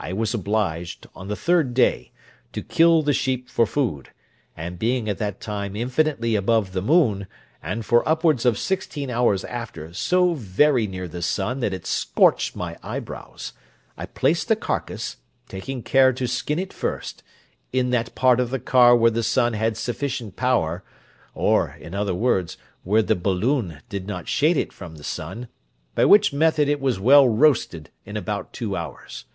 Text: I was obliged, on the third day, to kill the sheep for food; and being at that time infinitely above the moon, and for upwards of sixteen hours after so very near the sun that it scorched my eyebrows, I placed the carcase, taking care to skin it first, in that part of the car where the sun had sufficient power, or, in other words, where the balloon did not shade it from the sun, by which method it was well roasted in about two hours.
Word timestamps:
I 0.00 0.12
was 0.14 0.32
obliged, 0.32 1.06
on 1.14 1.28
the 1.28 1.36
third 1.36 1.74
day, 1.74 2.10
to 2.54 2.62
kill 2.62 3.02
the 3.02 3.12
sheep 3.12 3.48
for 3.50 3.66
food; 3.66 4.08
and 4.56 4.78
being 4.78 5.08
at 5.08 5.18
that 5.18 5.40
time 5.40 5.76
infinitely 5.76 6.34
above 6.34 6.72
the 6.72 6.80
moon, 6.82 7.28
and 7.62 7.84
for 7.84 8.08
upwards 8.08 8.44
of 8.46 8.58
sixteen 8.58 9.10
hours 9.10 9.44
after 9.44 9.92
so 9.92 10.32
very 10.34 10.86
near 10.86 11.06
the 11.06 11.20
sun 11.22 11.60
that 11.60 11.74
it 11.74 11.86
scorched 11.86 12.56
my 12.56 12.78
eyebrows, 12.82 13.52
I 13.96 14.06
placed 14.06 14.48
the 14.48 14.56
carcase, 14.56 15.18
taking 15.48 15.82
care 15.82 16.14
to 16.14 16.26
skin 16.26 16.58
it 16.58 16.72
first, 16.72 17.22
in 17.70 17.90
that 17.90 18.14
part 18.14 18.40
of 18.40 18.50
the 18.50 18.58
car 18.58 18.96
where 18.96 19.10
the 19.10 19.22
sun 19.22 19.52
had 19.52 19.76
sufficient 19.76 20.34
power, 20.34 20.82
or, 21.34 21.76
in 21.78 21.94
other 21.94 22.14
words, 22.14 22.56
where 22.82 23.02
the 23.02 23.14
balloon 23.14 23.80
did 23.90 24.06
not 24.08 24.26
shade 24.26 24.56
it 24.56 24.72
from 24.72 24.96
the 24.96 25.04
sun, 25.04 25.46
by 25.94 26.06
which 26.06 26.32
method 26.32 26.68
it 26.68 26.80
was 26.80 26.98
well 26.98 27.28
roasted 27.28 27.90
in 28.06 28.16
about 28.16 28.52
two 28.54 28.74
hours. 28.74 29.26